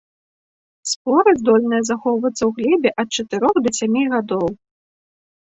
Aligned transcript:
Споры 0.91 1.29
здольныя 1.41 1.83
захоўвацца 1.89 2.37
ў 2.45 2.51
глебе 2.57 2.89
ад 3.05 3.09
чатырох 3.21 3.55
да 3.67 3.75
сямі 3.81 4.03
гадоў. 4.15 4.47